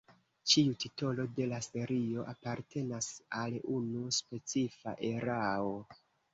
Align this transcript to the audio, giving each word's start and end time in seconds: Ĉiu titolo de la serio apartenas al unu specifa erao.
Ĉiu 0.51 0.77
titolo 0.83 1.25
de 1.39 1.45
la 1.51 1.59
serio 1.65 2.25
apartenas 2.33 3.11
al 3.43 3.61
unu 3.77 4.03
specifa 4.21 4.99
erao. 5.15 5.73